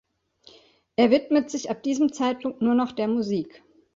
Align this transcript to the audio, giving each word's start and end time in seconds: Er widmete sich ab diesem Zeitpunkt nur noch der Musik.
Er 0.95 1.11
widmete 1.11 1.51
sich 1.51 1.69
ab 1.69 1.83
diesem 1.83 2.11
Zeitpunkt 2.11 2.59
nur 2.63 2.73
noch 2.73 2.91
der 2.91 3.07
Musik. 3.07 3.63